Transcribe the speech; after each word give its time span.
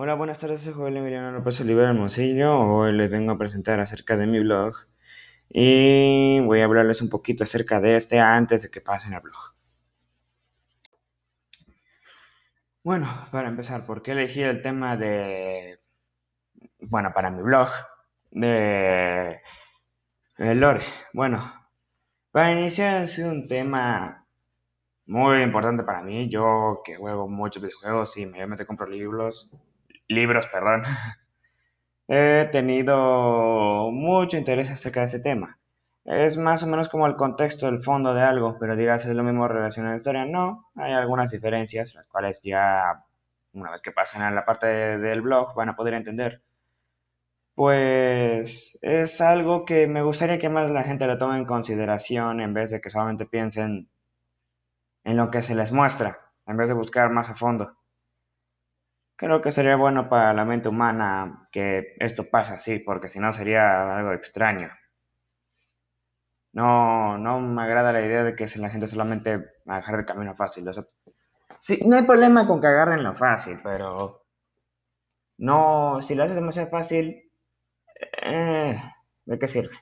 Hola, 0.00 0.14
buenas 0.14 0.38
tardes, 0.38 0.62
soy 0.62 0.74
Joel 0.74 0.96
Emiliano 0.96 1.32
López 1.32 1.60
Oliver 1.60 1.86
Hermosillo. 1.86 2.56
Hoy 2.60 2.92
les 2.92 3.10
vengo 3.10 3.32
a 3.32 3.36
presentar 3.36 3.80
acerca 3.80 4.16
de 4.16 4.28
mi 4.28 4.38
blog 4.38 4.76
y 5.48 6.38
voy 6.38 6.60
a 6.60 6.66
hablarles 6.66 7.02
un 7.02 7.08
poquito 7.08 7.42
acerca 7.42 7.80
de 7.80 7.96
este 7.96 8.20
antes 8.20 8.62
de 8.62 8.70
que 8.70 8.80
pasen 8.80 9.14
al 9.14 9.22
blog. 9.22 9.56
Bueno, 12.84 13.08
para 13.32 13.48
empezar, 13.48 13.86
¿por 13.86 14.02
qué 14.02 14.12
elegí 14.12 14.40
el 14.40 14.62
tema 14.62 14.96
de, 14.96 15.80
bueno, 16.78 17.10
para 17.12 17.32
mi 17.32 17.42
blog, 17.42 17.68
de 18.30 19.40
el 20.36 20.60
lore? 20.60 20.84
Bueno, 21.12 21.52
para 22.30 22.52
iniciar 22.52 22.98
ha 22.98 23.08
sido 23.08 23.30
un 23.32 23.48
tema 23.48 24.24
muy 25.06 25.42
importante 25.42 25.82
para 25.82 26.02
mí. 26.02 26.28
Yo 26.30 26.82
que 26.84 26.94
juego 26.94 27.28
muchos 27.28 27.60
videojuegos 27.60 28.16
y 28.16 28.26
mayormente 28.26 28.64
compro 28.64 28.86
libros, 28.86 29.50
libros, 30.08 30.46
perdón, 30.48 30.82
he 32.08 32.48
tenido 32.52 33.90
mucho 33.92 34.36
interés 34.36 34.70
acerca 34.70 35.00
de 35.00 35.06
ese 35.06 35.20
tema. 35.20 35.58
Es 36.04 36.38
más 36.38 36.62
o 36.62 36.66
menos 36.66 36.88
como 36.88 37.06
el 37.06 37.16
contexto, 37.16 37.68
el 37.68 37.82
fondo 37.82 38.14
de 38.14 38.22
algo, 38.22 38.56
pero 38.58 38.76
digas, 38.76 39.04
¿es 39.04 39.14
lo 39.14 39.22
mismo 39.22 39.46
relacionado 39.46 39.92
a 39.92 39.94
la 39.96 39.98
historia? 39.98 40.24
No, 40.24 40.64
hay 40.76 40.92
algunas 40.92 41.30
diferencias, 41.30 41.94
las 41.94 42.06
cuales 42.08 42.40
ya, 42.42 43.04
una 43.52 43.70
vez 43.70 43.82
que 43.82 43.92
pasen 43.92 44.22
a 44.22 44.30
la 44.30 44.46
parte 44.46 44.66
del 44.66 45.20
blog, 45.22 45.54
van 45.54 45.68
a 45.70 45.76
poder 45.76 45.94
entender. 45.94 46.42
Pues 47.54 48.78
es 48.80 49.20
algo 49.20 49.64
que 49.66 49.86
me 49.86 50.02
gustaría 50.02 50.38
que 50.38 50.48
más 50.48 50.70
la 50.70 50.84
gente 50.84 51.06
lo 51.06 51.18
tome 51.18 51.36
en 51.36 51.44
consideración 51.44 52.40
en 52.40 52.54
vez 52.54 52.70
de 52.70 52.80
que 52.80 52.88
solamente 52.88 53.26
piensen 53.26 53.88
en 55.04 55.16
lo 55.16 55.30
que 55.30 55.42
se 55.42 55.54
les 55.56 55.72
muestra, 55.72 56.18
en 56.46 56.56
vez 56.56 56.68
de 56.68 56.74
buscar 56.74 57.10
más 57.10 57.28
a 57.28 57.34
fondo. 57.34 57.77
Creo 59.18 59.42
que 59.42 59.50
sería 59.50 59.74
bueno 59.74 60.08
para 60.08 60.32
la 60.32 60.44
mente 60.44 60.68
humana 60.68 61.48
que 61.50 61.96
esto 61.98 62.30
pase 62.30 62.52
así, 62.52 62.78
porque 62.78 63.08
si 63.08 63.18
no 63.18 63.32
sería 63.32 63.96
algo 63.98 64.12
extraño. 64.12 64.70
No, 66.52 67.18
no 67.18 67.40
me 67.40 67.62
agrada 67.62 67.92
la 67.92 68.00
idea 68.00 68.22
de 68.22 68.36
que 68.36 68.46
la 68.58 68.70
gente 68.70 68.86
solamente 68.86 69.44
agarre 69.66 70.02
el 70.02 70.06
camino 70.06 70.36
fácil. 70.36 70.68
O 70.68 70.72
sí, 71.60 71.80
no 71.84 71.96
hay 71.96 72.04
problema 72.04 72.46
con 72.46 72.60
que 72.60 72.68
agarren 72.68 73.02
lo 73.02 73.16
fácil, 73.16 73.58
pero 73.60 74.22
no, 75.38 76.00
si 76.00 76.14
lo 76.14 76.22
haces 76.22 76.36
demasiado 76.36 76.68
fácil, 76.68 77.20
eh, 78.22 78.80
¿de 79.24 79.38
qué 79.40 79.48
sirve? 79.48 79.76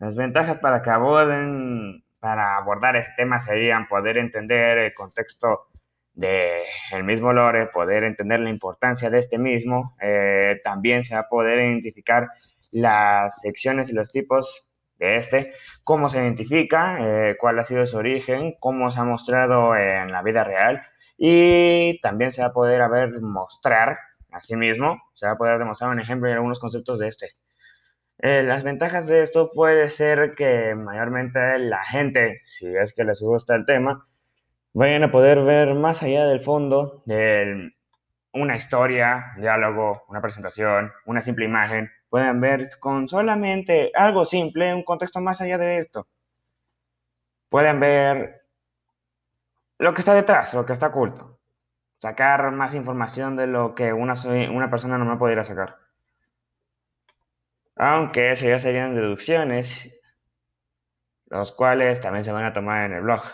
Las 0.00 0.16
ventajas 0.16 0.58
para 0.58 0.82
que 0.82 0.90
aborden, 0.90 2.02
para 2.18 2.56
abordar 2.56 2.96
este 2.96 3.12
tema 3.16 3.44
serían 3.44 3.86
poder 3.86 4.18
entender 4.18 4.78
el 4.78 4.92
contexto 4.92 5.68
del 6.18 7.04
mismo 7.04 7.32
lore, 7.32 7.68
poder 7.68 8.02
entender 8.02 8.40
la 8.40 8.50
importancia 8.50 9.08
de 9.08 9.20
este 9.20 9.38
mismo, 9.38 9.94
eh, 10.02 10.60
también 10.64 11.04
se 11.04 11.14
va 11.14 11.20
a 11.20 11.28
poder 11.28 11.60
identificar 11.60 12.28
las 12.72 13.40
secciones 13.40 13.88
y 13.88 13.92
los 13.92 14.10
tipos 14.10 14.68
de 14.98 15.16
este, 15.18 15.52
cómo 15.84 16.08
se 16.08 16.18
identifica, 16.18 16.98
eh, 17.00 17.36
cuál 17.38 17.60
ha 17.60 17.64
sido 17.64 17.86
su 17.86 17.98
origen, 17.98 18.54
cómo 18.58 18.90
se 18.90 18.98
ha 18.98 19.04
mostrado 19.04 19.76
en 19.76 20.10
la 20.10 20.22
vida 20.22 20.42
real 20.42 20.82
y 21.16 22.00
también 22.00 22.32
se 22.32 22.42
va 22.42 22.48
a 22.48 22.52
poder 22.52 22.82
a 22.82 22.88
ver 22.88 23.20
mostrar 23.20 23.98
a 24.32 24.40
sí 24.40 24.56
mismo, 24.56 25.00
se 25.14 25.26
va 25.26 25.32
a 25.32 25.38
poder 25.38 25.58
demostrar 25.58 25.90
un 25.90 26.00
ejemplo 26.00 26.28
y 26.28 26.32
algunos 26.32 26.58
conceptos 26.58 26.98
de 26.98 27.08
este. 27.08 27.28
Eh, 28.18 28.42
las 28.42 28.64
ventajas 28.64 29.06
de 29.06 29.22
esto 29.22 29.52
puede 29.54 29.88
ser 29.90 30.34
que 30.34 30.74
mayormente 30.74 31.60
la 31.60 31.84
gente, 31.84 32.40
si 32.42 32.66
es 32.66 32.92
que 32.92 33.04
les 33.04 33.20
gusta 33.20 33.54
el 33.54 33.64
tema, 33.66 34.08
vayan 34.78 35.02
a 35.02 35.10
poder 35.10 35.42
ver 35.42 35.74
más 35.74 36.04
allá 36.04 36.24
del 36.26 36.40
fondo 36.40 37.02
de 37.04 37.72
una 38.32 38.56
historia, 38.56 39.32
diálogo, 39.36 40.04
una 40.08 40.20
presentación, 40.20 40.92
una 41.04 41.20
simple 41.20 41.46
imagen. 41.46 41.90
Pueden 42.08 42.40
ver 42.40 42.68
con 42.78 43.08
solamente 43.08 43.90
algo 43.92 44.24
simple, 44.24 44.72
un 44.72 44.84
contexto 44.84 45.20
más 45.20 45.40
allá 45.40 45.58
de 45.58 45.78
esto. 45.78 46.06
Pueden 47.48 47.80
ver 47.80 48.42
lo 49.78 49.94
que 49.94 50.00
está 50.00 50.14
detrás, 50.14 50.54
lo 50.54 50.64
que 50.64 50.74
está 50.74 50.86
oculto. 50.86 51.40
Sacar 52.00 52.48
más 52.52 52.72
información 52.72 53.34
de 53.34 53.48
lo 53.48 53.74
que 53.74 53.92
una, 53.92 54.14
una 54.52 54.70
persona 54.70 54.96
no 54.96 55.04
me 55.04 55.16
podría 55.16 55.42
sacar. 55.42 55.74
Aunque 57.74 58.30
eso 58.30 58.46
ya 58.46 58.60
serían 58.60 58.94
deducciones, 58.94 59.74
los 61.26 61.50
cuales 61.50 62.00
también 62.00 62.24
se 62.24 62.30
van 62.30 62.44
a 62.44 62.52
tomar 62.52 62.84
en 62.84 62.92
el 62.92 63.02
blog. 63.02 63.24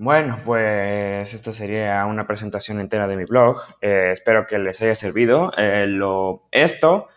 Bueno, 0.00 0.38
pues 0.44 1.34
esto 1.34 1.52
sería 1.52 2.06
una 2.06 2.24
presentación 2.24 2.78
entera 2.78 3.08
de 3.08 3.16
mi 3.16 3.24
blog. 3.24 3.60
Eh, 3.80 4.10
espero 4.12 4.46
que 4.46 4.56
les 4.56 4.80
haya 4.80 4.94
servido. 4.94 5.50
Eh, 5.56 5.86
lo, 5.88 6.46
esto 6.52 7.08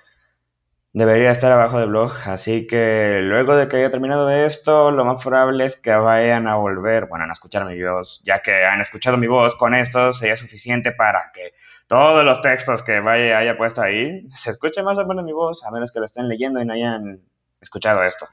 debería 0.91 1.29
estar 1.31 1.51
abajo 1.51 1.79
del 1.79 1.89
blog, 1.89 2.11
así 2.25 2.65
que 2.65 3.19
luego 3.21 3.55
de 3.55 3.67
que 3.67 3.77
haya 3.77 3.91
terminado 3.91 4.25
de 4.25 4.47
esto, 4.47 4.89
lo 4.89 5.05
más 5.05 5.23
probable 5.23 5.65
es 5.65 5.77
que 5.77 5.91
vayan 5.91 6.47
a 6.47 6.55
volver, 6.55 7.05
bueno, 7.05 7.25
a 7.25 7.31
escuchar 7.31 7.65
mi 7.65 7.79
voz, 7.83 8.19
ya 8.25 8.41
que 8.41 8.65
han 8.65 8.81
escuchado 8.81 9.15
mi 9.15 9.27
voz, 9.27 9.55
con 9.55 9.75
esto 9.75 10.11
sería 10.13 10.35
suficiente 10.35 10.91
para 10.91 11.31
que 11.35 11.53
todos 11.85 12.25
los 12.25 12.41
textos 12.41 12.81
que 12.81 12.99
vaya, 12.99 13.37
haya 13.37 13.57
puesto 13.57 13.83
ahí 13.83 14.27
se 14.35 14.49
escuche 14.49 14.81
más 14.81 14.97
o 14.97 15.05
menos 15.05 15.23
mi 15.23 15.33
voz, 15.33 15.63
a 15.63 15.69
menos 15.71 15.91
que 15.91 15.99
lo 15.99 16.05
estén 16.07 16.27
leyendo 16.27 16.59
y 16.59 16.65
no 16.65 16.73
hayan 16.73 17.21
escuchado 17.61 18.03
esto. 18.03 18.27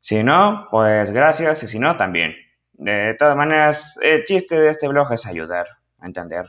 Si 0.00 0.22
no, 0.22 0.68
pues 0.70 1.10
gracias, 1.10 1.62
y 1.62 1.66
si 1.66 1.78
no, 1.78 1.96
también. 1.96 2.43
De 2.74 3.14
todas 3.14 3.36
maneras, 3.36 3.96
el 4.02 4.24
chiste 4.24 4.58
de 4.58 4.70
este 4.70 4.88
blog 4.88 5.12
es 5.12 5.26
ayudar 5.26 5.66
a 6.00 6.06
entender. 6.06 6.46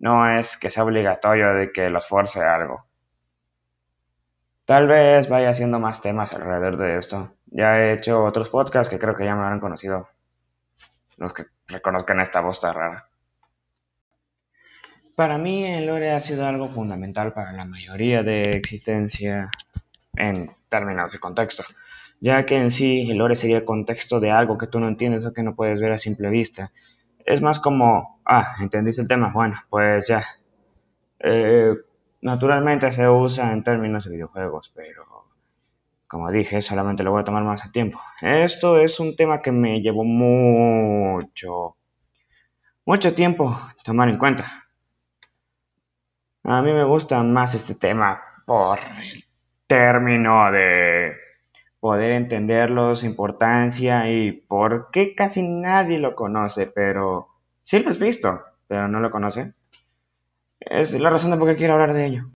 No 0.00 0.28
es 0.38 0.56
que 0.56 0.70
sea 0.70 0.84
obligatorio 0.84 1.54
de 1.54 1.72
que 1.72 1.88
los 1.90 2.06
force 2.08 2.40
algo. 2.40 2.84
Tal 4.64 4.88
vez 4.88 5.28
vaya 5.28 5.50
haciendo 5.50 5.78
más 5.78 6.00
temas 6.00 6.32
alrededor 6.32 6.76
de 6.76 6.98
esto. 6.98 7.34
Ya 7.46 7.78
he 7.78 7.92
hecho 7.92 8.24
otros 8.24 8.48
podcasts 8.48 8.90
que 8.90 8.98
creo 8.98 9.14
que 9.14 9.24
ya 9.24 9.36
me 9.36 9.42
habrán 9.42 9.60
conocido. 9.60 10.08
Los 11.18 11.32
que 11.32 11.44
reconozcan 11.68 12.20
esta 12.20 12.40
voz 12.40 12.60
tan 12.60 12.74
rara. 12.74 13.08
Para 15.14 15.38
mí 15.38 15.64
el 15.64 15.86
lore 15.86 16.10
ha 16.10 16.20
sido 16.20 16.46
algo 16.46 16.68
fundamental 16.68 17.32
para 17.32 17.52
la 17.52 17.64
mayoría 17.64 18.24
de 18.24 18.42
existencia 18.50 19.48
en 20.16 20.50
términos 20.68 21.12
de 21.12 21.20
contexto 21.20 21.62
ya 22.20 22.46
que 22.46 22.56
en 22.56 22.70
sí 22.70 23.10
el 23.10 23.18
lore 23.18 23.36
sería 23.36 23.58
el 23.58 23.64
contexto 23.64 24.20
de 24.20 24.30
algo 24.30 24.58
que 24.58 24.66
tú 24.66 24.80
no 24.80 24.88
entiendes 24.88 25.24
o 25.24 25.32
que 25.32 25.42
no 25.42 25.54
puedes 25.54 25.80
ver 25.80 25.92
a 25.92 25.98
simple 25.98 26.30
vista. 26.30 26.72
Es 27.24 27.40
más 27.40 27.58
como, 27.60 28.20
ah, 28.24 28.56
entendiste 28.60 29.02
el 29.02 29.08
tema, 29.08 29.32
bueno, 29.32 29.56
pues 29.70 30.06
ya. 30.06 30.24
Eh, 31.20 31.74
naturalmente 32.22 32.92
se 32.92 33.08
usa 33.08 33.52
en 33.52 33.62
términos 33.62 34.04
de 34.04 34.10
videojuegos, 34.10 34.72
pero 34.74 35.04
como 36.06 36.30
dije, 36.30 36.62
solamente 36.62 37.02
lo 37.02 37.10
voy 37.10 37.22
a 37.22 37.24
tomar 37.24 37.42
más 37.42 37.64
a 37.64 37.72
tiempo. 37.72 38.00
Esto 38.20 38.78
es 38.78 39.00
un 39.00 39.16
tema 39.16 39.42
que 39.42 39.50
me 39.50 39.80
llevó 39.80 40.04
mucho, 40.04 41.76
mucho 42.84 43.14
tiempo 43.14 43.58
tomar 43.82 44.08
en 44.08 44.18
cuenta. 44.18 44.64
A 46.44 46.62
mí 46.62 46.72
me 46.72 46.84
gusta 46.84 47.22
más 47.22 47.54
este 47.54 47.74
tema 47.74 48.20
por 48.46 48.78
el 48.78 49.24
término 49.66 50.52
de 50.52 51.14
poder 51.84 52.12
entenderlo, 52.12 52.96
su 52.96 53.04
importancia 53.04 54.10
y 54.10 54.32
por 54.32 54.88
qué 54.90 55.14
casi 55.14 55.42
nadie 55.42 55.98
lo 55.98 56.14
conoce, 56.14 56.66
pero 56.66 57.28
sí 57.62 57.78
lo 57.78 57.90
has 57.90 57.98
visto, 57.98 58.40
pero 58.66 58.88
no 58.88 59.00
lo 59.00 59.10
conoce. 59.10 59.52
Es 60.60 60.94
la 60.94 61.10
razón 61.10 61.32
de 61.32 61.36
por 61.36 61.46
qué 61.46 61.56
quiero 61.56 61.74
hablar 61.74 61.92
de 61.92 62.06
ello. 62.06 62.24